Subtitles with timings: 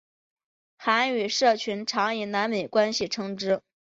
[0.77, 3.61] 韩语社群常以南北关系称之。